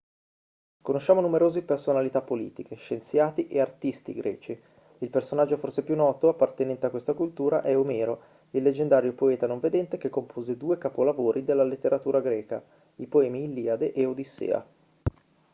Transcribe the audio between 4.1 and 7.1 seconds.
greci il personaggio forse più noto appartenente a